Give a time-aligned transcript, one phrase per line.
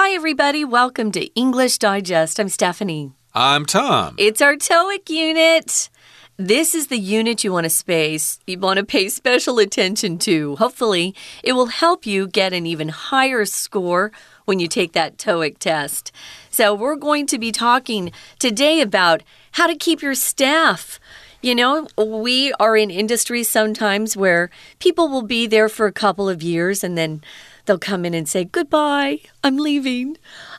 [0.00, 0.64] Hi, everybody.
[0.64, 2.38] Welcome to English Digest.
[2.38, 3.14] I'm Stephanie.
[3.34, 4.14] I'm Tom.
[4.16, 5.90] It's our TOEIC unit.
[6.36, 8.38] This is the unit you want to space.
[8.46, 10.54] You want to pay special attention to.
[10.54, 14.12] Hopefully, it will help you get an even higher score
[14.44, 16.12] when you take that TOEIC test.
[16.48, 21.00] So, we're going to be talking today about how to keep your staff.
[21.42, 26.28] You know, we are in industries sometimes where people will be there for a couple
[26.28, 27.20] of years and then
[27.68, 30.16] they'll come in and say, Goodbye, I'm leaving.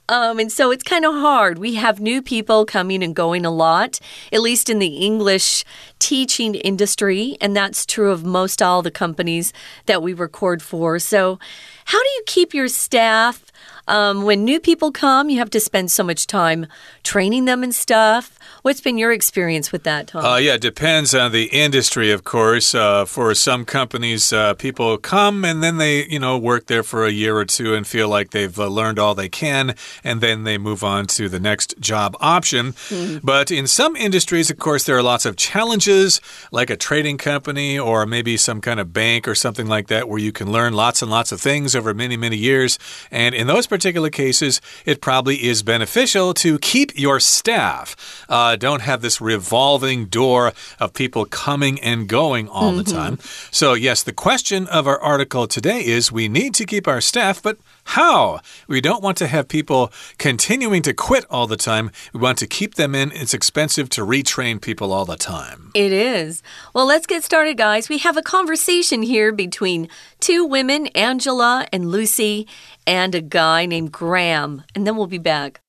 [0.08, 1.60] Um, and so it's kind of hard.
[1.60, 4.00] We have new people coming and going a lot,
[4.32, 5.66] at least in the English
[6.00, 7.38] teaching industry.
[7.42, 9.52] And that's true of most all the companies
[9.86, 10.98] that we record for.
[11.00, 11.38] So,
[11.86, 13.46] how do you keep your staff?
[13.90, 16.68] Um, when new people come, you have to spend so much time
[17.04, 18.38] training them and stuff.
[18.62, 20.24] What's been your experience with that, Tom?
[20.24, 22.76] Uh, yeah, it depends on the industry, of course.
[22.76, 27.06] Uh, for some companies, uh, people come and then they, you know, work there for
[27.06, 30.44] a year or two and feel like they've uh, learned all they can, and then
[30.44, 32.74] they move on to the next job option.
[32.90, 33.22] Mm.
[33.24, 37.80] But in some industries, of course, there are lots of challenges, like a trading company
[37.80, 41.02] or maybe some kind of bank or something like that, where you can learn lots
[41.02, 42.78] and lots of things over many, many years.
[43.10, 47.96] And in those particular cases, it probably is beneficial to keep your staff.
[48.30, 52.84] Uh, don't have this revolving door of people coming and going all mm -hmm.
[52.84, 53.06] the mm-hmm.
[53.06, 53.18] time.
[53.52, 57.42] So, yes, the question of our article today is we need to keep our staff,
[57.42, 57.58] but
[57.90, 58.40] how?
[58.68, 61.90] We don't want to have people continuing to quit all the time.
[62.14, 63.12] We want to keep them in.
[63.14, 65.72] It's expensive to retrain people all the time.
[65.74, 66.44] It is.
[66.76, 67.90] Well, let's get started, guys.
[67.90, 72.48] We have a conversation here between two women, Angela and Lucy,
[72.86, 74.64] and a guy named Graham.
[74.76, 75.60] And then we'll be back.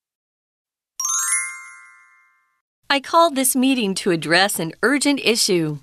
[2.91, 5.79] I called this meeting to address an urgent issue.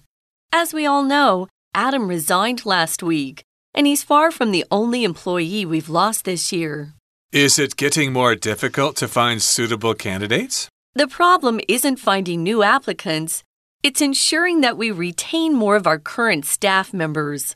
[0.53, 3.46] As we all know, Adam resigned last week
[3.77, 6.95] and he's far from the only employee we've lost this year.
[7.31, 10.67] Is it getting more difficult to find suitable candidates?
[10.95, 13.43] The problem isn't finding new applicants,
[13.83, 17.55] it's ensuring that we retain more of our current staff members.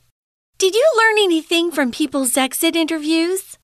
[0.58, 3.58] Did you learn anything from people's exit interviews?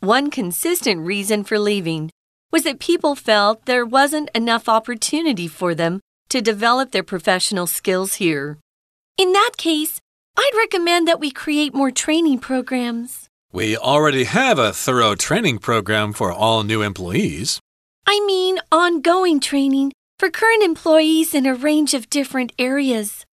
[0.00, 2.10] One consistent reason for leaving
[2.50, 6.00] was that people felt there wasn't enough opportunity for them
[6.30, 8.58] to develop their professional skills here.
[9.16, 10.00] In that case,
[10.36, 13.28] I'd recommend that we create more training programs.
[13.52, 17.60] We already have a thorough training program for all new employees.
[18.06, 23.24] I mean, ongoing training for current employees in a range of different areas.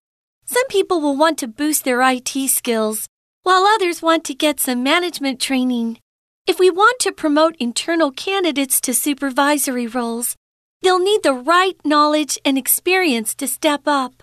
[0.44, 3.06] Some people will want to boost their IT skills,
[3.44, 5.98] while others want to get some management training.
[6.46, 10.36] If we want to promote internal candidates to supervisory roles,
[10.82, 14.22] they'll need the right knowledge and experience to step up.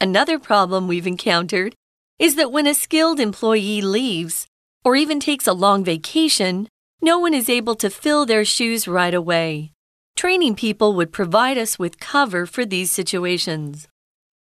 [0.00, 1.74] Another problem we've encountered
[2.18, 4.46] is that when a skilled employee leaves,
[4.84, 6.68] or even takes a long vacation,
[7.00, 9.72] no one is able to fill their shoes right away.
[10.16, 13.86] Training people would provide us with cover for these situations.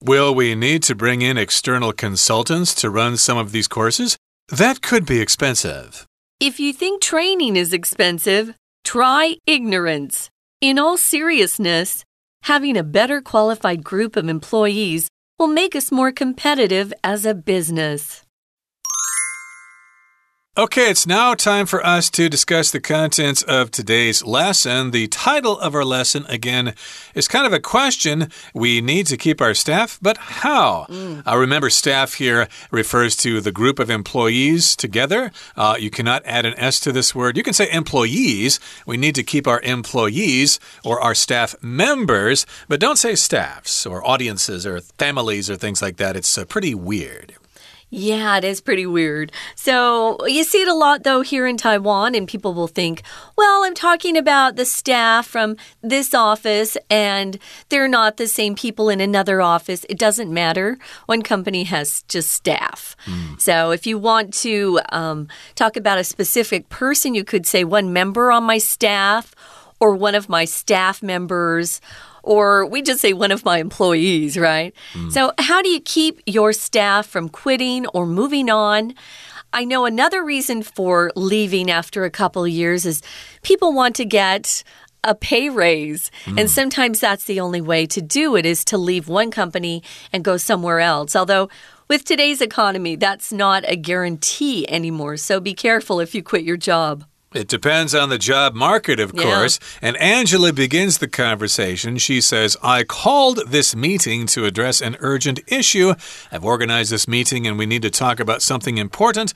[0.03, 4.17] Will we need to bring in external consultants to run some of these courses?
[4.49, 6.07] That could be expensive.
[6.41, 8.55] If you think training is expensive,
[8.85, 10.31] try ignorance.
[10.61, 12.05] In all seriousness,
[12.43, 15.09] having a better qualified group of employees
[15.39, 18.26] will make us more competitive as a business.
[20.59, 24.91] Okay, it's now time for us to discuss the contents of today's lesson.
[24.91, 26.73] The title of our lesson, again,
[27.15, 28.31] is kind of a question.
[28.55, 30.87] We need to keep our staff, but how?
[30.89, 31.27] Mm.
[31.27, 35.31] Uh, remember, staff here refers to the group of employees together.
[35.59, 37.37] Uh, you cannot add an S to this word.
[37.37, 38.59] You can say employees.
[38.87, 44.03] We need to keep our employees or our staff members, but don't say staffs or
[44.09, 46.17] audiences or families or things like that.
[46.17, 47.37] It's uh, pretty weird.
[47.89, 49.31] Yeah, it is pretty weird.
[49.55, 53.03] So you see it a lot, though, here in Taiwan, and people will think,
[53.39, 57.39] well, I'm talking about the staff from this office, and
[57.69, 59.87] they're not the same people in another office.
[59.89, 60.79] It doesn't matter.
[61.07, 62.97] One company has just staff.
[63.05, 63.41] Mm.
[63.41, 67.93] So if you want to um, talk about a specific person, you could say one
[67.93, 69.33] member on my staff
[69.79, 71.81] or one of my staff members
[72.27, 74.75] or we just say one of my employees, right?
[74.93, 75.13] Mm.
[75.13, 78.95] So, how do you keep your staff from quitting or moving on?
[79.53, 83.01] I know another reason for leaving after a couple years is
[83.43, 84.63] people want to get
[85.05, 86.11] a pay raise.
[86.25, 86.41] Mm.
[86.41, 89.83] And sometimes that's the only way to do it is to leave one company
[90.13, 91.15] and go somewhere else.
[91.15, 91.49] Although
[91.89, 95.17] with today's economy, that's not a guarantee anymore.
[95.17, 97.05] So be careful if you quit your job.
[97.37, 99.23] It depends on the job market, of yeah.
[99.23, 99.61] course.
[99.83, 101.99] And Angela begins the conversation.
[101.99, 105.93] She says, I called this meeting to address an urgent issue.
[106.33, 109.35] I've organized this meeting and we need to talk about something important.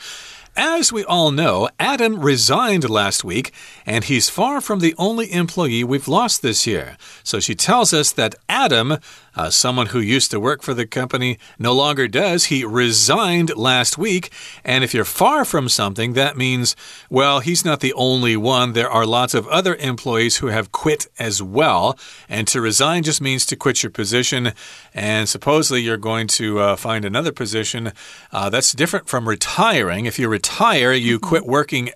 [0.57, 3.53] As we all know, Adam resigned last week,
[3.87, 6.97] and he's far from the only employee we've lost this year.
[7.23, 8.99] So she tells us that Adam,
[9.37, 12.47] uh, someone who used to work for the company, no longer does.
[12.47, 14.33] He resigned last week.
[14.65, 16.77] And if you're far from something, that means,
[17.09, 18.73] well, he's not the only one.
[18.73, 21.99] There are lots of other employees who have quit as well.
[22.29, 24.53] And to resign just means to quit your position.
[24.95, 27.93] And supposedly you're going to uh, find another position
[28.33, 30.07] uh, that's different from retiring.
[30.07, 31.29] If you retire, you mm-hmm.
[31.29, 31.91] quit working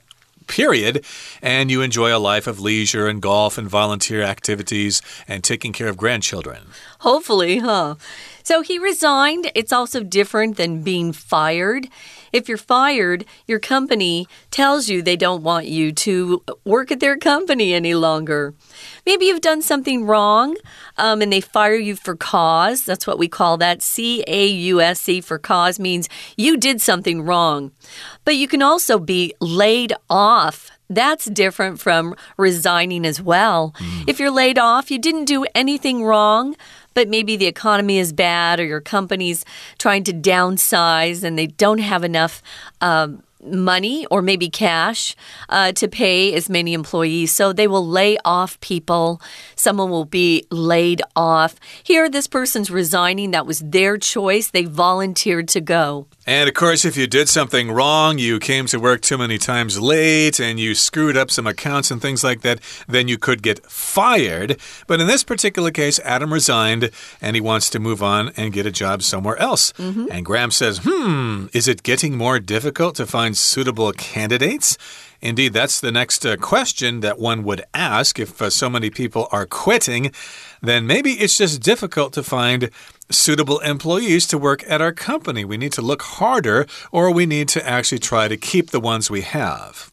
[0.46, 1.05] period,
[1.43, 5.88] and you enjoy a life of leisure and golf and volunteer activities and taking care
[5.88, 6.69] of grandchildren.
[7.00, 7.96] Hopefully, huh?
[8.44, 9.50] So he resigned.
[9.55, 11.88] It's also different than being fired.
[12.31, 17.17] If you're fired, your company tells you they don't want you to work at their
[17.17, 18.55] company any longer.
[19.06, 20.56] Maybe you've done something wrong
[20.99, 22.85] um, and they fire you for cause.
[22.85, 23.82] That's what we call that.
[23.82, 27.73] C A U S E for cause means you did something wrong.
[28.25, 30.70] But you can also be laid off.
[30.90, 33.75] That's different from resigning as well.
[33.79, 34.08] Mm.
[34.08, 36.56] If you're laid off, you didn't do anything wrong,
[36.94, 39.44] but maybe the economy is bad or your company's
[39.79, 42.43] trying to downsize and they don't have enough.
[42.81, 45.14] Um, money or maybe cash
[45.49, 47.32] uh, to pay as many employees.
[47.32, 49.20] So they will lay off people.
[49.55, 51.56] Someone will be laid off.
[51.82, 53.32] Here, this person's resigning.
[53.32, 54.49] That was their choice.
[54.50, 56.06] They volunteered to go.
[56.26, 59.79] And of course, if you did something wrong, you came to work too many times
[59.79, 63.65] late, and you screwed up some accounts and things like that, then you could get
[63.67, 64.59] fired.
[64.87, 66.91] But in this particular case, Adam resigned
[67.21, 69.73] and he wants to move on and get a job somewhere else.
[69.79, 70.11] Mm -hmm.
[70.11, 74.79] And Graham says, Hmm, is it getting more difficult to find suitable candidates?
[75.25, 79.26] Indeed, that's the next uh, question that one would ask if uh, so many people
[79.31, 80.12] are quitting.
[80.61, 82.71] Then maybe it's just difficult to find
[83.10, 85.44] suitable employees to work at our company.
[85.44, 89.10] We need to look harder, or we need to actually try to keep the ones
[89.10, 89.90] we have.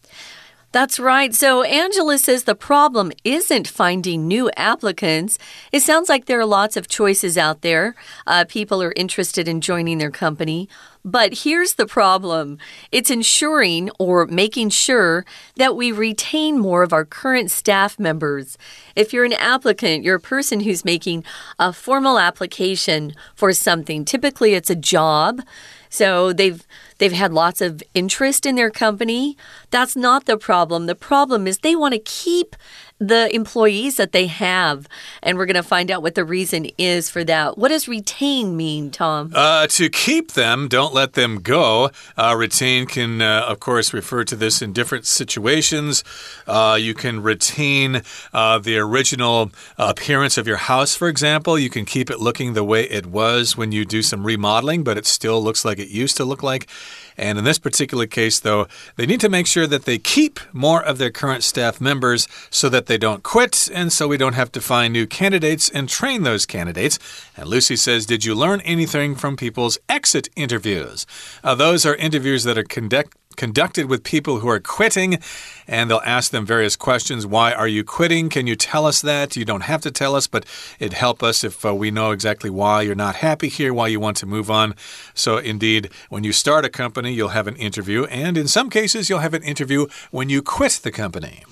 [0.72, 1.36] That's right.
[1.36, 5.38] So Angela says the problem isn't finding new applicants.
[5.74, 7.94] It sounds like there are lots of choices out there.
[8.26, 10.70] Uh, people are interested in joining their company.
[11.04, 12.58] But here's the problem
[12.92, 15.26] it's ensuring or making sure
[15.56, 18.58] that we retain more of our current staff members.
[18.96, 21.24] If you're an applicant, you're a person who's making
[21.58, 25.42] a formal application for something, typically it's a job.
[25.90, 26.66] So they've
[27.00, 29.36] they've had lots of interest in their company.
[29.72, 30.86] That's not the problem.
[30.86, 32.56] The problem is they want to keep
[33.02, 34.88] the employees that they have.
[35.24, 37.58] And we're going to find out what the reason is for that.
[37.58, 39.32] What does retain mean, Tom?
[39.34, 41.90] Uh, to keep them, don't let them go.
[42.16, 46.04] Uh, retain can, uh, of course, refer to this in different situations.
[46.46, 48.04] Uh, you can retain
[48.34, 51.58] uh, the original appearance of your house, for example.
[51.58, 54.98] You can keep it looking the way it was when you do some remodeling, but
[54.98, 56.70] it still looks like it used to look like.
[57.18, 60.84] And in this particular case, though, they need to make sure that they keep more
[60.84, 64.52] of their current staff members so that they don't quit and so we don't have
[64.54, 67.00] to find new candidates and train those candidates.
[67.38, 71.06] And Lucy says, Did you learn anything from people's exit interviews?
[71.44, 75.20] Uh, those are interviews that are conduct conducted with people who are quitting,
[75.68, 77.26] and they'll ask them various questions.
[77.26, 78.30] Why are you quitting?
[78.30, 79.36] Can you tell us that?
[79.36, 80.46] You don't have to tell us, but
[80.80, 84.00] it'd help us if uh, we know exactly why you're not happy here, why you
[84.00, 84.76] want to move on.
[85.14, 89.10] So, indeed, when you start a company, you'll have an interview, and in some cases,
[89.10, 91.44] you'll have an interview when you quit the company.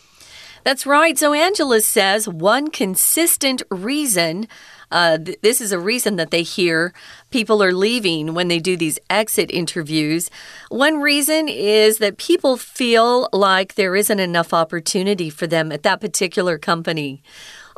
[0.63, 1.17] That's right.
[1.17, 4.47] So, Angela says one consistent reason
[4.91, 6.93] uh, th this is a reason that they hear
[7.29, 10.29] people are leaving when they do these exit interviews.
[10.69, 16.01] One reason is that people feel like there isn't enough opportunity for them at that
[16.01, 17.21] particular company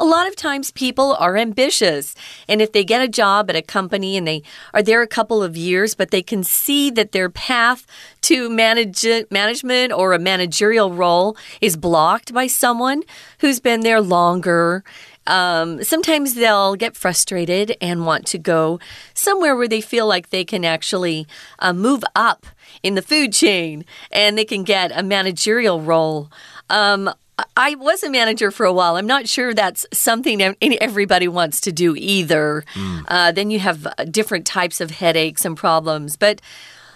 [0.01, 2.15] a lot of times people are ambitious.
[2.47, 4.41] And if they get a job at a company and they
[4.73, 7.85] are there a couple of years, but they can see that their path
[8.21, 13.03] to manage management or a managerial role is blocked by someone
[13.39, 14.83] who's been there longer
[15.27, 18.79] um, sometimes they'll get frustrated and want to go
[19.13, 21.27] somewhere where they feel like they can actually
[21.59, 22.45] uh, move up
[22.83, 26.31] in the food chain and they can get a managerial role.
[26.69, 27.11] Um,
[27.57, 28.95] I was a manager for a while.
[28.95, 32.63] I'm not sure that's something everybody wants to do either.
[32.73, 33.05] Mm.
[33.07, 36.15] Uh, then you have uh, different types of headaches and problems.
[36.15, 36.41] But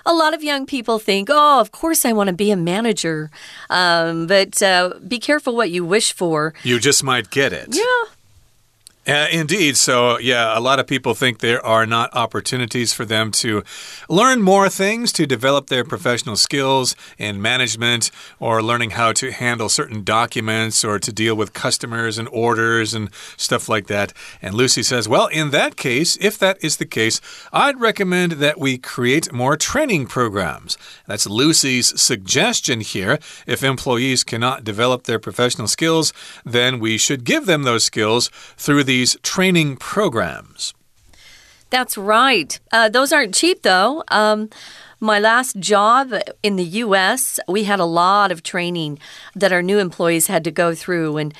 [0.05, 3.32] a lot of young people think, oh, of course I want to be a manager.
[3.70, 6.53] Um, but uh, be careful what you wish for.
[6.63, 7.70] You just might get it.
[7.72, 8.15] Yeah.
[9.08, 9.78] Uh, indeed.
[9.78, 13.64] So, yeah, a lot of people think there are not opportunities for them to
[14.10, 18.10] learn more things, to develop their professional skills in management
[18.40, 23.12] or learning how to handle certain documents or to deal with customers and orders and
[23.38, 24.12] stuff like that.
[24.42, 27.22] And Lucy says, well, in that case, if that is the case,
[27.54, 30.80] I'd recommend that we create more training programs.
[31.06, 33.20] That's Lucy's suggestion here.
[33.46, 36.12] If employees cannot develop their professional skills,
[36.44, 40.74] then we should give them those skills through the these training programs.
[41.70, 42.58] That's right.
[42.72, 44.04] Uh, those aren't cheap, though.
[44.08, 44.50] Um,
[45.02, 48.98] my last job in the U.S., we had a lot of training
[49.36, 51.34] that our new employees had to go through and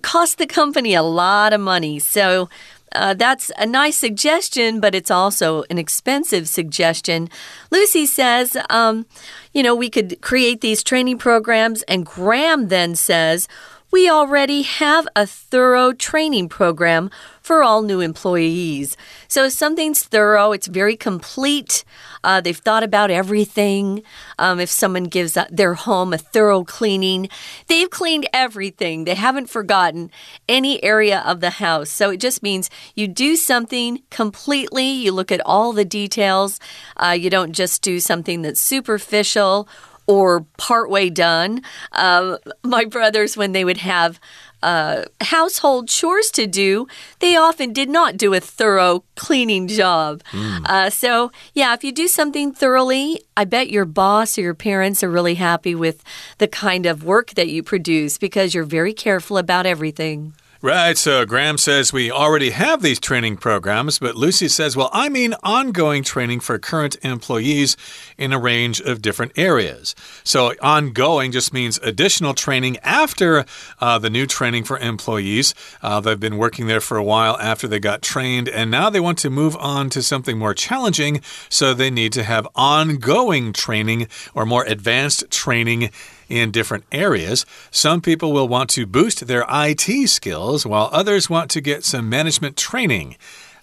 [0.00, 1.98] cost the company a lot of money.
[1.98, 2.48] So
[2.92, 7.28] uh, that's a nice suggestion, but it's also an expensive suggestion.
[7.70, 9.04] Lucy says, um,
[9.52, 13.48] you know, we could create these training programs, and Graham then says,
[13.90, 18.96] we already have a thorough training program for all new employees.
[19.28, 21.84] So something's thorough, it's very complete.
[22.24, 24.02] Uh, they've thought about everything.
[24.38, 27.28] Um, if someone gives their home a thorough cleaning,
[27.68, 29.04] they've cleaned everything.
[29.04, 30.10] They haven't forgotten
[30.48, 31.88] any area of the house.
[31.88, 36.58] So it just means you do something completely, you look at all the details.
[36.96, 39.68] Uh, you don't just do something that's superficial
[40.06, 41.62] or partway done.
[41.92, 44.20] Uh, my brothers, when they would have
[44.62, 46.86] uh, household chores to do,
[47.20, 50.22] they often did not do a thorough cleaning job.
[50.32, 50.64] Mm.
[50.66, 55.04] Uh, so, yeah, if you do something thoroughly, I bet your boss or your parents
[55.04, 56.02] are really happy with
[56.38, 60.34] the kind of work that you produce because you're very careful about everything.
[60.62, 65.10] Right, so Graham says we already have these training programs, but Lucy says, well, I
[65.10, 67.76] mean ongoing training for current employees
[68.16, 69.94] in a range of different areas.
[70.24, 73.44] So ongoing just means additional training after
[73.80, 75.54] uh, the new training for employees.
[75.82, 79.00] Uh, they've been working there for a while after they got trained, and now they
[79.00, 81.20] want to move on to something more challenging,
[81.50, 85.90] so they need to have ongoing training or more advanced training
[86.28, 87.46] in different areas.
[87.70, 92.08] Some people will want to boost their IT skills, while others want to get some
[92.08, 93.16] management training.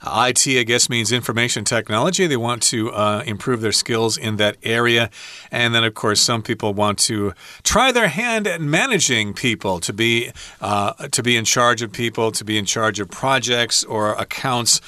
[0.05, 2.27] IT, I guess, means information technology.
[2.27, 5.09] They want to uh, improve their skills in that area.
[5.49, 9.93] And then, of course, some people want to try their hand at managing people, to
[9.93, 14.13] be, uh, to be in charge of people, to be in charge of projects or
[14.13, 14.81] accounts,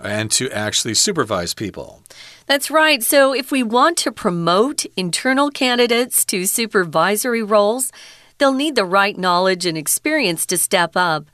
[0.00, 2.02] and to actually supervise people.
[2.46, 3.02] That's right.
[3.02, 7.90] So, if we want to promote internal candidates to supervisory roles,
[8.38, 11.26] they'll need the right knowledge and experience to step up.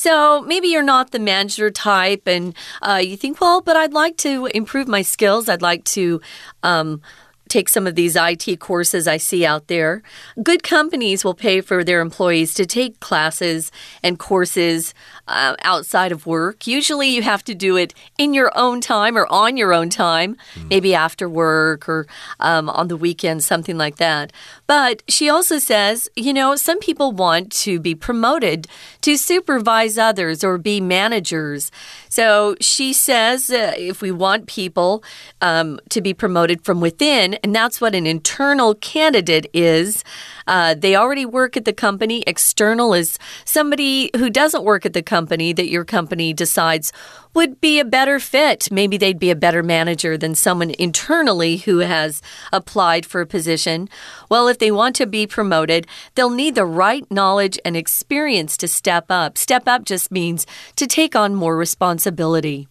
[0.00, 4.16] So maybe you're not the manager type, and uh, you think, well, but I'd like
[4.18, 5.46] to improve my skills.
[5.46, 6.22] I'd like to
[6.62, 7.02] um,
[7.50, 10.02] take some of these IT courses I see out there.
[10.42, 13.70] Good companies will pay for their employees to take classes
[14.02, 14.94] and courses
[15.28, 16.66] uh, outside of work.
[16.66, 20.36] Usually, you have to do it in your own time or on your own time,
[20.54, 20.68] mm.
[20.68, 22.06] maybe after work or
[22.38, 24.32] um, on the weekend, something like that.
[24.66, 28.68] But she also says, you know, some people want to be promoted
[29.02, 31.70] to supervise others or be managers.
[32.10, 35.02] So she says uh, if we want people
[35.40, 40.04] um, to be promoted from within, and that's what an internal candidate is.
[40.50, 42.24] Uh, they already work at the company.
[42.26, 46.92] External is somebody who doesn't work at the company that your company decides
[47.34, 48.68] would be a better fit.
[48.72, 52.20] Maybe they'd be a better manager than someone internally who has
[52.52, 53.88] applied for a position.
[54.28, 58.66] Well, if they want to be promoted, they'll need the right knowledge and experience to
[58.66, 59.38] step up.
[59.38, 62.69] Step up just means to take on more responsibility.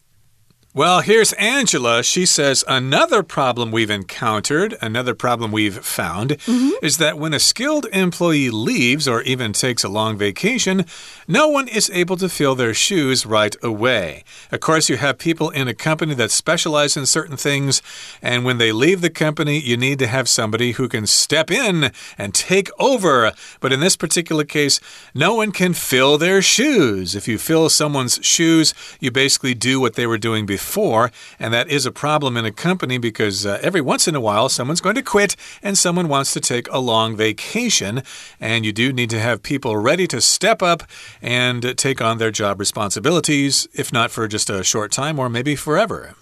[0.76, 2.04] Well, here's Angela.
[2.04, 6.72] She says another problem we've encountered, another problem we've found, mm -hmm.
[6.84, 10.86] is that when a skilled employee leaves or even takes a long vacation,
[11.28, 14.24] no one is able to fill their shoes right away.
[14.52, 17.82] Of course, you have people in a company that specialize in certain things,
[18.22, 21.92] and when they leave the company, you need to have somebody who can step in
[22.18, 23.34] and take over.
[23.60, 24.80] But in this particular case,
[25.14, 27.16] no one can fill their shoes.
[27.16, 31.54] If you fill someone's shoes, you basically do what they were doing before before, and
[31.54, 34.82] that is a problem in a company because uh, every once in a while someone's
[34.82, 38.04] going to quit and someone wants to take a long vacation,
[38.42, 40.84] and you do need to have people ready to step up
[41.22, 45.56] and take on their job responsibilities, if not for just a short time or maybe
[45.56, 46.14] forever.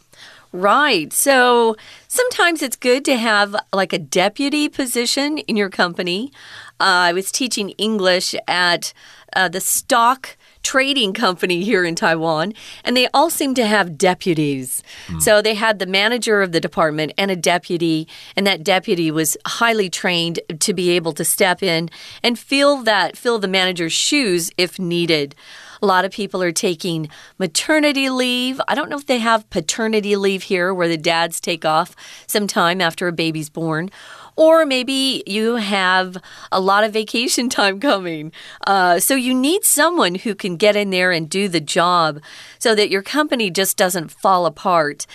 [0.53, 1.12] Right.
[1.12, 1.75] So
[2.08, 6.32] sometimes it's good to have like a deputy position in your company.
[6.79, 8.94] Uh, I was teaching English at
[9.36, 14.83] uh, the stock trading company here in Taiwan, and they all seem to have deputies.
[15.07, 15.21] Mm.
[15.21, 19.37] So they had the manager of the department and a deputy, and that deputy was
[19.45, 21.89] highly trained to be able to step in
[22.23, 25.35] and fill that fill the manager's shoes if needed.
[25.81, 28.59] A lot of people are taking maternity leave.
[28.67, 31.95] I don't know if they have paternity leave here where the dads take off
[32.25, 33.91] some time after a baby's born.
[34.38, 36.17] Or maybe you have
[36.51, 38.32] a lot of vacation time coming.
[38.65, 42.22] Uh, so you need someone who can get in there and do the job
[42.60, 45.06] so that your company just doesn't fall apart.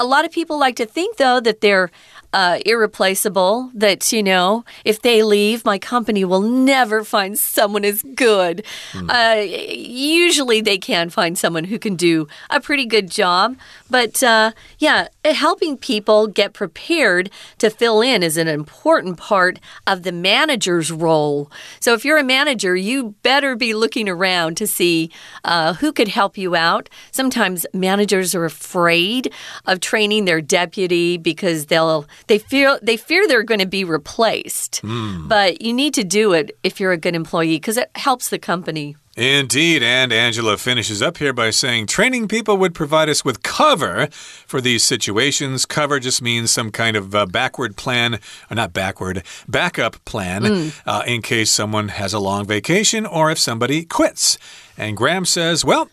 [0.00, 1.90] A lot of people like to think, though, that they're
[2.32, 8.02] uh, irreplaceable, that, you know, if they leave, my company will never find someone as
[8.14, 8.64] good.
[8.92, 9.10] Mm.
[9.10, 13.56] Uh, usually they can find someone who can do a pretty good job.
[13.90, 20.04] But uh, yeah, helping people get prepared to fill in is an important part of
[20.04, 21.50] the manager's role.
[21.80, 25.10] So if you're a manager, you better be looking around to see
[25.42, 26.88] uh, who could help you out.
[27.10, 29.32] Sometimes managers are afraid
[29.66, 34.82] of training their deputy because they'll they feel they fear they're going to be replaced.
[34.82, 35.26] Mm.
[35.28, 38.38] But you need to do it if you're a good employee because it helps the
[38.38, 38.94] company.
[39.16, 44.06] Indeed, and Angela finishes up here by saying training people would provide us with cover
[44.46, 45.66] for these situations.
[45.66, 50.80] Cover just means some kind of uh, backward plan, or not backward, backup plan mm.
[50.86, 54.38] uh, in case someone has a long vacation or if somebody quits.
[54.78, 55.90] And Graham says, well,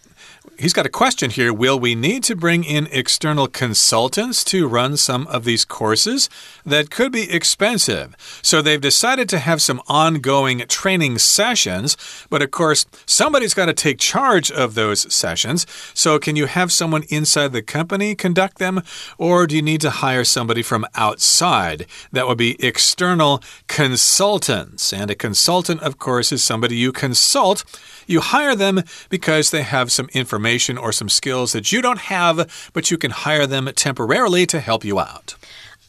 [0.58, 1.54] he's got a question here.
[1.54, 6.30] Will we need to bring in external consultants to run some of these courses?
[6.66, 8.16] That could be expensive.
[8.42, 11.98] So they've decided to have some ongoing training sessions.
[12.30, 15.66] But of course, somebody's got to take charge of those sessions.
[15.94, 18.82] So can you have someone inside the company conduct them?
[19.18, 21.86] Or do you need to hire somebody from outside?
[22.12, 24.94] That would be external consultants.
[24.94, 27.66] And a consultant, of course, is somebody you consult.
[28.08, 30.37] You hire them because they have some information
[30.78, 34.84] or some skills that you don't have, but you can hire them temporarily to help
[34.84, 35.36] you out.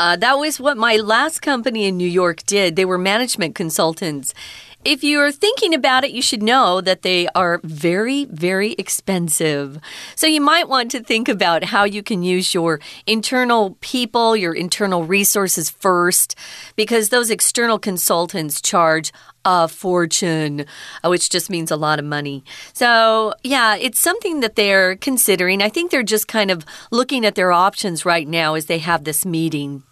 [0.00, 2.76] Uh, that was what my last company in New York did.
[2.76, 4.32] They were management consultants.
[4.88, 9.78] If you're thinking about it, you should know that they are very, very expensive.
[10.16, 14.54] So you might want to think about how you can use your internal people, your
[14.54, 16.36] internal resources first,
[16.74, 19.12] because those external consultants charge
[19.44, 20.64] a fortune,
[21.04, 22.42] uh, which just means a lot of money.
[22.72, 25.60] So, yeah, it's something that they're considering.
[25.60, 29.04] I think they're just kind of looking at their options right now as they have
[29.04, 29.82] this meeting.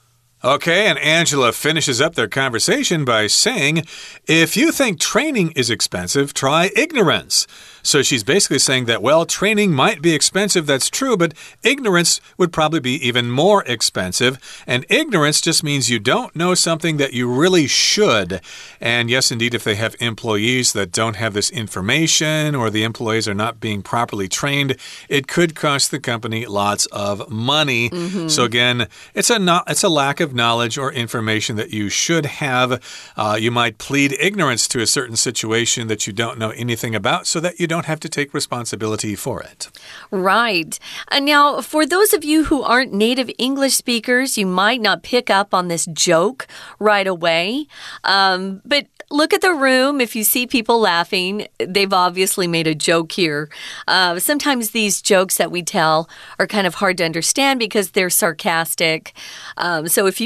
[0.46, 3.82] Okay, and Angela finishes up their conversation by saying,
[4.28, 7.48] If you think training is expensive, try ignorance.
[7.86, 12.52] So she's basically saying that, well, training might be expensive, that's true, but ignorance would
[12.52, 14.64] probably be even more expensive.
[14.66, 18.40] And ignorance just means you don't know something that you really should.
[18.80, 23.28] And yes, indeed, if they have employees that don't have this information or the employees
[23.28, 24.76] are not being properly trained,
[25.08, 27.88] it could cost the company lots of money.
[27.90, 28.28] Mm -hmm.
[28.28, 32.26] So again, it's a not, it's a lack of knowledge or information that you should
[32.26, 32.80] have.
[33.16, 37.26] Uh, you might plead ignorance to a certain situation that you don't know anything about
[37.26, 39.68] so that you don't have to take responsibility for it.
[40.10, 40.78] Right.
[41.10, 45.30] And now, for those of you who aren't native English speakers, you might not pick
[45.30, 46.46] up on this joke
[46.78, 47.66] right away.
[48.04, 50.00] Um, but look at the room.
[50.00, 53.48] If you see people laughing, they've obviously made a joke here.
[53.86, 58.10] Uh, sometimes these jokes that we tell are kind of hard to understand because they're
[58.10, 59.12] sarcastic.
[59.56, 60.25] Um, so if you,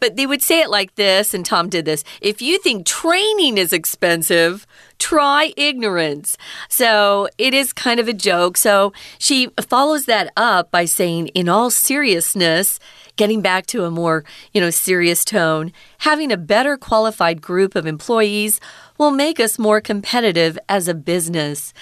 [0.00, 3.58] but they would say it like this, and Tom did this if you think training
[3.58, 4.66] is expensive,
[4.98, 6.36] try ignorance.
[6.68, 8.56] So it is kind of a joke.
[8.56, 12.78] So she follows that up by saying, in all seriousness,
[13.16, 17.86] getting back to a more, you know, serious tone, having a better qualified group of
[17.86, 18.60] employees
[18.98, 21.74] will make us more competitive as a business.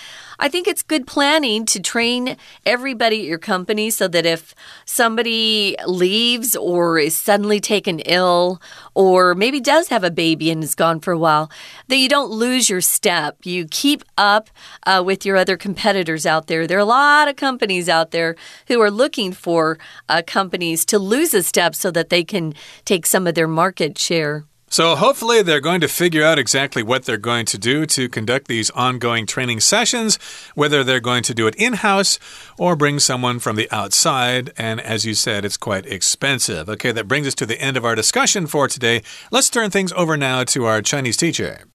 [0.43, 4.55] I think it's good planning to train everybody at your company so that if
[4.87, 8.59] somebody leaves or is suddenly taken ill
[8.95, 11.51] or maybe does have a baby and is gone for a while,
[11.89, 13.37] that you don't lose your step.
[13.45, 14.49] You keep up
[14.87, 16.67] uh, with your other competitors out there.
[16.67, 18.35] There are a lot of companies out there
[18.69, 22.55] who are looking for uh, companies to lose a step so that they can
[22.87, 24.47] take some of their market share.
[24.73, 28.47] So, hopefully, they're going to figure out exactly what they're going to do to conduct
[28.47, 30.17] these ongoing training sessions,
[30.55, 32.21] whether they're going to do it in house
[32.57, 34.53] or bring someone from the outside.
[34.57, 36.69] And as you said, it's quite expensive.
[36.69, 39.03] Okay, that brings us to the end of our discussion for today.
[39.33, 41.67] Let's turn things over now to our Chinese teacher.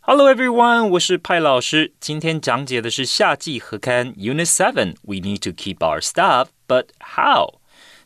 [0.00, 0.88] Hello everyone.
[0.92, 1.92] 我是派老师。
[2.00, 7.60] 今天讲解的是夏季合刊 Unit we need to keep our stuff, but how？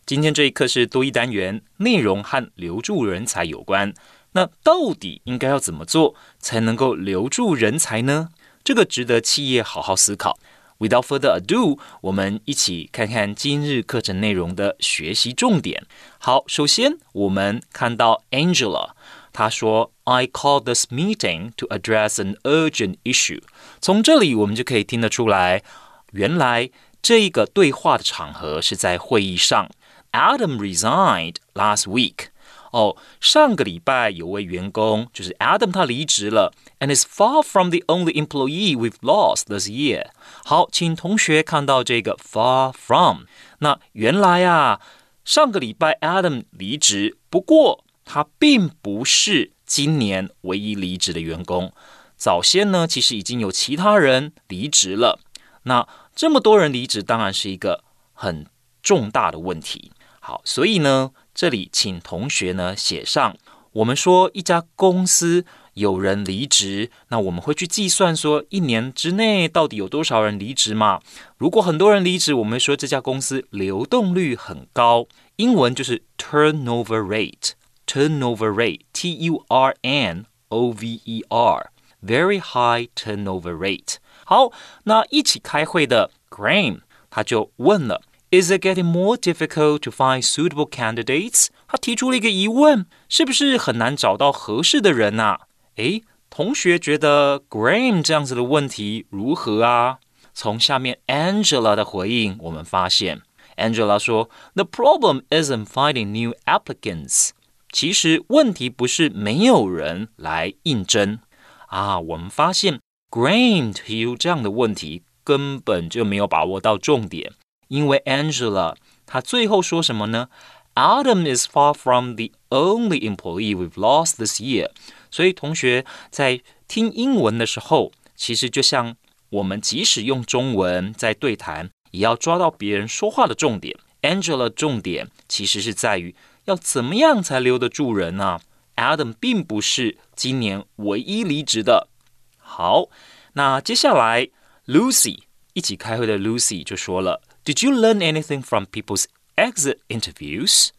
[0.05, 3.95] 今天这一课是多益单元，内容和留住人才有关。
[4.35, 8.29] 那到底应该要怎么做才能够留住人才呢？
[8.63, 10.39] 这个值得企业好好思考。
[10.79, 15.87] Without further ado，我们一起看看今日课程内容的学习重点。
[16.19, 18.91] 好，首先我们看到 Angela，
[19.33, 23.43] 她说：“I call this meeting to address an urgent issue。”
[23.81, 25.63] 从这里我们就可以听得出来，
[26.11, 26.71] 原来
[27.01, 29.71] 这一个对话的场合是在会议上。
[30.11, 32.29] Adam resigned last week。
[32.75, 40.09] 哦，上个礼拜有位员工就是 Adam，他离职了，and is far from the only employee we've lost this year。
[40.45, 43.27] 好，请同学看到这个 far from。
[43.61, 44.81] 那原来啊，
[45.25, 51.73] 上个礼拜 Adam 离职，不过他并不是今年唯一离职的员工。
[52.17, 55.21] 早先呢，其实已经有其他人离职了。
[55.63, 58.47] 那这么多人离职，当然是一个很
[58.83, 59.93] 重大的问题。
[60.19, 63.37] 好，所以呢，这里请同学呢写上，
[63.73, 65.45] 我们说一家公司
[65.75, 71.01] 有人离职，那我们会去计算说一年之内到底有多少人离职嘛？
[71.37, 83.97] 如果很多人离职，我们说这家公司流动率很高，英文就是 turnover rate，turnover rate，T U R N O V E R，very high turnover rate。
[84.25, 84.53] 好，
[84.85, 88.01] 那一起开会的 Graham 他就问了。
[88.34, 91.48] Is it getting more difficult to find suitable candidates？
[91.68, 95.42] 他提出了一个疑问，是不是很难找到合适的人啊？
[95.78, 99.98] 诶，同学觉得 Graham 这样子的问题如何啊？
[100.34, 103.22] 从下面 Angela 的回应，我们发现
[103.58, 107.32] Angela 说：“The problem isn't finding new applicants。”
[107.72, 111.20] 其实问题不是没有人来应征
[111.68, 112.00] 啊。
[112.00, 117.34] 我们发现 Graham 提出这样的问题，根本就没有把握到重点。
[117.69, 118.75] 因为 Angela
[119.07, 120.29] 她最后说什么呢
[120.75, 124.71] ？Adam is far from the only employee we've lost this year。
[125.11, 128.97] 所以同学在听英文的时候，其实就像
[129.31, 133.77] 我们即使用中文在对谈，也要抓到别人说话的重点。
[134.03, 138.41] Angela 重点其实是在于要怎么样才留得住人呢
[138.77, 141.89] ？Adam 并不是今年唯一离职的。
[142.37, 142.89] 好，
[143.35, 144.29] 那接下来
[144.67, 145.21] Lucy
[145.53, 147.23] 一起开会的 Lucy 就说了。
[147.46, 150.70] Did you learn anything from people's exit interviews？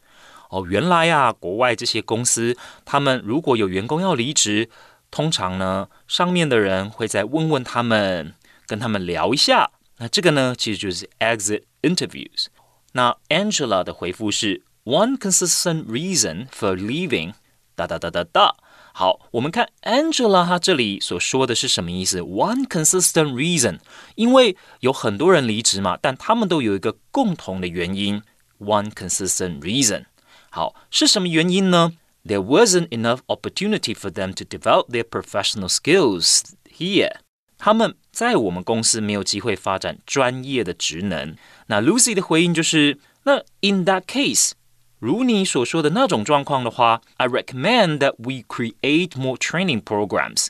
[0.51, 4.69] 哦，原来啊，国外这些公司，他们如果有员工要离职，
[5.11, 8.35] 通常呢，上面的人会再问问他们，
[8.67, 9.71] 跟他们聊一下。
[9.99, 12.47] 那这个呢，其实就是 exit interviews。
[12.93, 17.35] 那 Angela 的回复是 One consistent reason for leaving，
[17.77, 18.57] 哒哒哒哒哒。
[18.95, 22.21] 好，我们看 Angela 她这里所说的是什么意思？
[22.21, 23.79] One consistent reason，
[24.17, 28.23] 因为有很多人离职嘛，但他们都有一个共同的原因。
[28.59, 30.05] One consistent reason，
[30.51, 31.95] 好，是什么原因呢？
[32.27, 37.21] There wasn't enough opportunity for them to develop their professional skills here。
[37.57, 41.37] 他们在我们公司没有机会发展专业的职能。
[41.69, 44.51] 那 Lucy 的回应就是，那 In that case。
[45.00, 50.48] 如你所说的那种状况的话，I recommend that we create more training programs。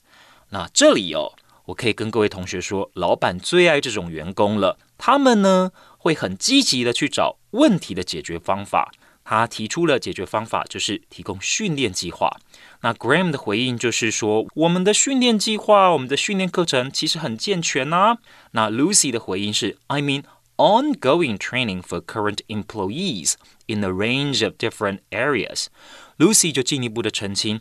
[0.52, 1.34] 那这里哦，
[1.66, 4.78] 我可以跟各位同学说，老板最爱这种员工了。
[4.98, 8.92] 他们呢会很积极的去找问题的解决方法。
[9.28, 12.30] 他提出了解决方法，就是提供训练计划。
[12.82, 18.20] 那 Graham 的回应就是说，我们的训练计划，我们的训练课程其实很健全呐。
[18.52, 20.24] 那 Lucy 的回应是，I mean。
[20.57, 23.35] ongoing training for current employees
[23.67, 25.67] in a range of different areas.
[26.19, 27.61] Lucy 就进一步的澄清，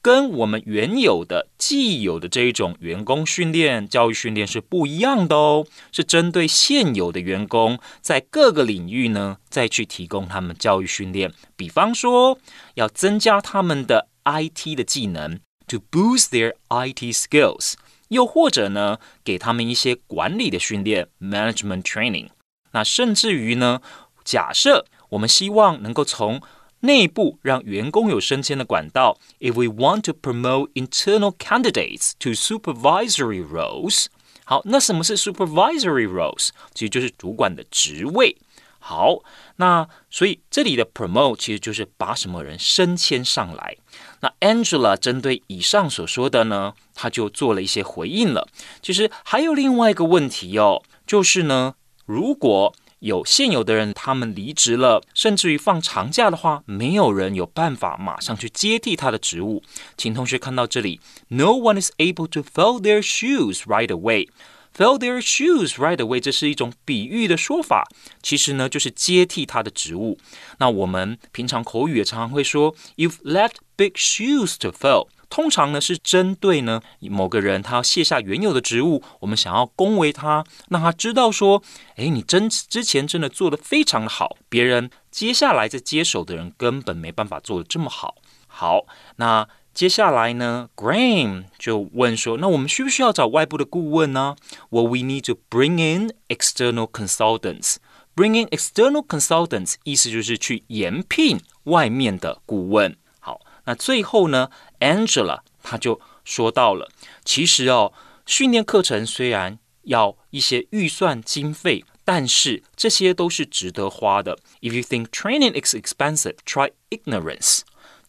[0.00, 11.32] 跟我们原有的既有的这一种员工训练、教育训练是不一样的哦，是针对现有的员工在各个领域呢，再去提供他们教育训练。
[11.54, 12.38] 比方说，
[12.74, 15.38] 要增加他们的 IT 的技能，
[15.68, 17.74] to boost their IT skills。
[18.09, 22.29] 又或者呢，给他们一些管理的训练 （management training）。
[22.71, 23.81] 那甚至于呢，
[24.23, 26.41] 假设我们希望能够从
[26.81, 34.05] 内部让员工有升迁的管道，if we want to promote internal candidates to supervisory roles，
[34.45, 36.49] 好，那什么是 supervisory roles？
[36.73, 38.37] 其实就是主管的职位。
[38.79, 39.23] 好，
[39.57, 43.75] 那所以这里的 promote 其实就是把什么人升迁上来。
[44.19, 48.47] 那 Angela 针对以上所说的呢，他就做了一些回应了。
[48.81, 51.75] 其实还有另外一个问题哦，就是呢，
[52.05, 59.61] 如果有现有的人他们离职了，甚至于放长假的话，没有人有办法马上去接替他的职务。
[59.95, 64.29] 请同学看到这里，No one is able to fill their shoes right away。
[64.77, 67.89] Fill their shoes right away，这是一种比喻的说法，
[68.21, 70.19] 其实呢就是接替他的职务。
[70.59, 75.07] 那我们平常口语也常常会说，You've left big shoes to fill。
[75.31, 81.63] 通常呢是针对呢某个人他要卸下原有的职务，我们想要恭维他，让他知道说，
[81.95, 88.13] 哎，你真之前真的做的非常的好，别人接下来在接手的人根本没办法做的这么好。
[88.45, 88.85] 好，
[89.15, 89.49] 那。
[89.77, 94.35] 接下来呢，Graham 就问说：“那我们需不需要找外部的顾问呢
[94.71, 97.75] ？”Well, we need to bring in external consultants.
[98.15, 102.97] Bring in external consultants 意思就是去延聘外面的顾问。
[103.19, 106.89] 好，那最后呢，Angela 她就说到了，
[107.23, 107.93] 其实哦，
[108.25, 114.39] 训练课程虽然要一些预算经费，但是这些都是值得花的。
[114.61, 117.59] If you think training is expensive, try ignorance.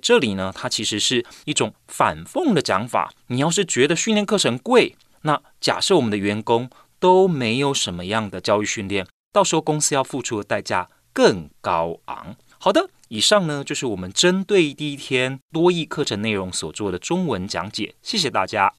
[0.00, 3.12] 这里呢，它其实是一种反讽的讲法。
[3.28, 12.36] 你要是觉得训练课程贵，那假设我们的员工都没有什么样的教育训练，到时候公司要付出的代价更高昂。
[12.58, 17.94] 好的，以上呢就是我们针对第一天多义课程内容所做的中文讲解。
[18.02, 18.74] 谢谢大家。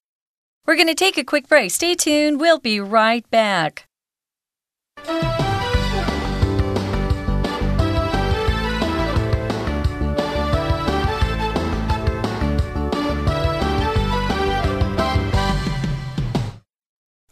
[0.66, 1.72] We're going to take a quick break.
[1.72, 2.38] Stay tuned.
[2.38, 3.86] We'll be right back.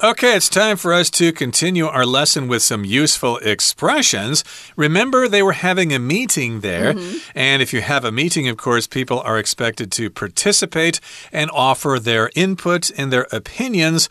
[0.03, 4.43] Okay, it's time for us to continue our lesson with some useful expressions.
[4.75, 6.93] Remember, they were having a meeting there.
[6.93, 7.19] Mm -hmm.
[7.33, 10.99] And if you have a meeting, of course, people are expected to participate
[11.31, 14.07] and offer their input and their opinions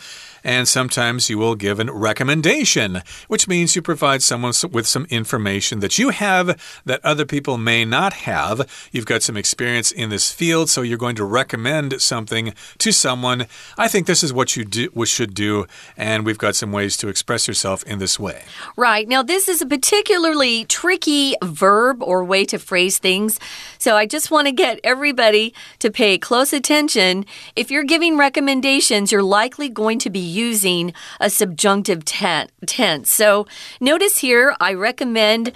[0.46, 5.80] and sometimes you will give a recommendation, which means you provide someone with some information
[5.80, 8.88] that you have that other people may not have.
[8.92, 13.48] You've got some experience in this field, so you're going to recommend something to someone.
[13.76, 16.96] I think this is what you do, what should do, and we've got some ways
[16.98, 18.44] to express yourself in this way.
[18.76, 19.08] Right.
[19.08, 23.40] Now, this is a particularly tricky verb or way to phrase things.
[23.78, 27.26] So I just want to get everybody to pay close attention.
[27.56, 33.10] If you're giving recommendations, you're likely going to be using a subjunctive tense.
[33.10, 33.46] So
[33.80, 35.52] notice here, I recommend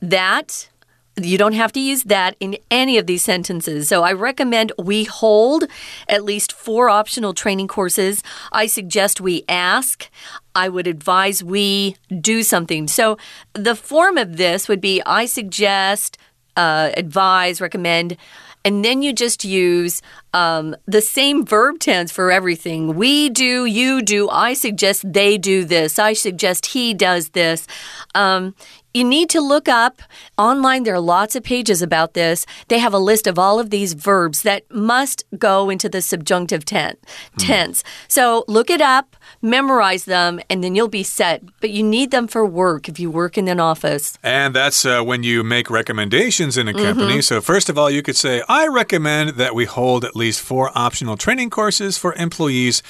[0.00, 0.68] that.
[1.14, 3.86] You don't have to use that in any of these sentences.
[3.86, 5.64] So I recommend we hold
[6.08, 8.22] at least four optional training courses.
[8.50, 10.08] I suggest we ask.
[10.54, 12.88] I would advise we do something.
[12.88, 13.18] So
[13.52, 16.16] the form of this would be I suggest,
[16.56, 18.16] uh, advise, recommend
[18.64, 22.94] and then you just use um, the same verb tense for everything.
[22.94, 27.66] We do, you do, I suggest they do this, I suggest he does this.
[28.14, 28.54] Um,
[28.94, 30.02] you need to look up
[30.36, 30.82] online.
[30.82, 32.46] There are lots of pages about this.
[32.68, 36.64] They have a list of all of these verbs that must go into the subjunctive
[36.64, 36.96] ten
[37.38, 37.82] tense.
[37.82, 37.86] Mm.
[38.08, 41.42] So look it up, memorize them, and then you'll be set.
[41.60, 44.18] But you need them for work if you work in an office.
[44.22, 47.14] And that's uh, when you make recommendations in a company.
[47.14, 47.22] Mm -hmm.
[47.22, 50.70] So, first of all, you could say, I recommend that we hold at least four
[50.74, 52.82] optional training courses for employees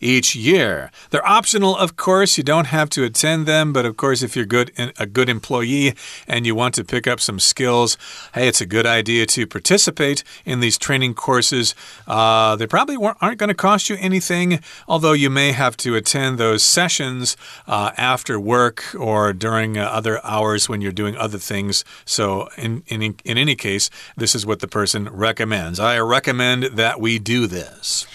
[0.00, 0.90] each year.
[1.10, 2.38] They're optional, of course.
[2.38, 5.94] You don't have to attend them, but of course, if you're good a good employee
[6.26, 7.96] and you want to pick up some skills,
[8.34, 11.74] hey, it's a good idea to participate in these training courses.
[12.06, 16.38] Uh, they probably aren't going to cost you anything, although you may have to attend
[16.38, 21.84] those sessions uh, after work or during uh, other hours when you're doing other things.
[22.04, 25.80] So, in, in, in any case, this is what the person recommends.
[25.80, 28.06] I recommend that we do this.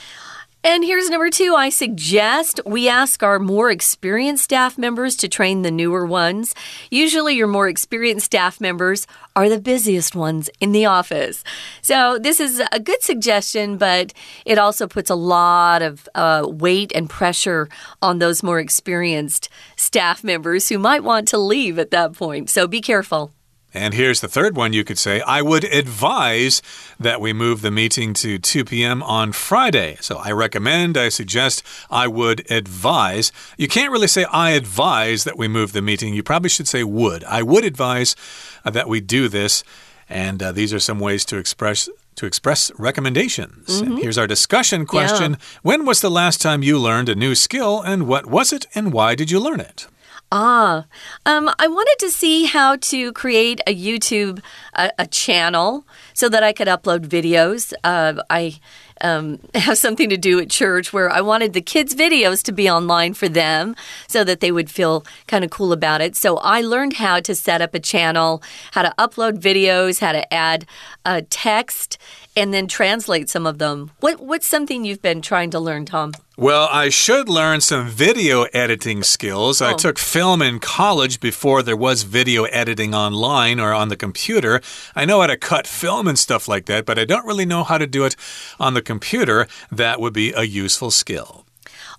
[0.65, 5.61] And here's number two I suggest we ask our more experienced staff members to train
[5.61, 6.55] the newer ones.
[6.89, 11.43] Usually, your more experienced staff members are the busiest ones in the office.
[11.81, 14.13] So, this is a good suggestion, but
[14.45, 17.67] it also puts a lot of uh, weight and pressure
[18.01, 22.49] on those more experienced staff members who might want to leave at that point.
[22.49, 23.33] So, be careful.
[23.73, 26.61] And here's the third one you could say I would advise
[26.99, 29.01] that we move the meeting to 2 p.m.
[29.01, 29.97] on Friday.
[29.99, 33.31] So I recommend, I suggest, I would advise.
[33.57, 36.13] You can't really say I advise that we move the meeting.
[36.13, 37.23] You probably should say would.
[37.23, 38.15] I would advise
[38.63, 39.63] uh, that we do this.
[40.07, 43.81] And uh, these are some ways to express to express recommendations.
[43.81, 44.01] Mm -hmm.
[44.01, 45.31] Here's our discussion question.
[45.31, 45.39] Yeah.
[45.63, 48.93] When was the last time you learned a new skill and what was it and
[48.93, 49.87] why did you learn it?
[50.35, 50.87] Ah,
[51.27, 54.41] um, I wanted to see how to create a YouTube
[54.73, 57.71] a, a channel so that I could upload videos.
[57.83, 58.59] Uh, I
[59.01, 62.67] um, have something to do at church where I wanted the kids' videos to be
[62.67, 63.75] online for them
[64.07, 66.15] so that they would feel kind of cool about it.
[66.15, 68.41] So I learned how to set up a channel,
[68.71, 70.65] how to upload videos, how to add
[71.05, 71.99] uh, text
[72.35, 73.91] and then translate some of them.
[73.99, 76.13] What, what's something you've been trying to learn, Tom?
[76.35, 79.61] Well, I should learn some video editing skills.
[79.61, 79.67] Oh.
[79.67, 84.59] I took film in college before there was video editing online or on the computer.
[84.95, 87.63] I know how to cut film and stuff like that, but I don't really know
[87.63, 88.15] how to do it
[88.59, 89.47] on the computer.
[89.71, 91.45] That would be a useful skill.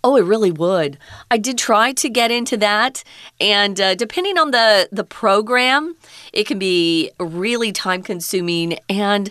[0.02, 0.98] Oh, it really would.
[1.30, 3.04] I did try to get into that,
[3.40, 5.94] and uh, depending on the the program,
[6.32, 9.30] it can be really time consuming and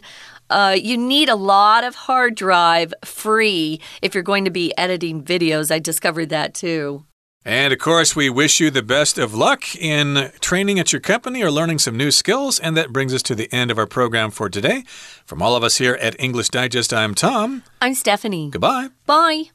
[0.54, 5.24] uh, you need a lot of hard drive free if you're going to be editing
[5.24, 5.72] videos.
[5.72, 7.06] I discovered that too.
[7.46, 11.44] And of course, we wish you the best of luck in training at your company
[11.44, 12.58] or learning some new skills.
[12.58, 14.84] And that brings us to the end of our program for today.
[15.26, 17.63] From all of us here at English Digest, I'm Tom.
[17.82, 18.50] I'm Stephanie.
[18.50, 18.89] Goodbye.
[19.06, 19.50] Bye.